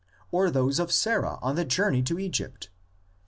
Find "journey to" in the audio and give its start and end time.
1.63-2.17